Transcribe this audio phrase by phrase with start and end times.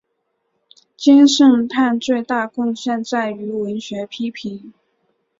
[0.97, 4.73] 金圣叹最大贡献在于文学批评。